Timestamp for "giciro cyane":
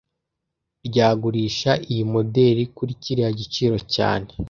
3.39-4.27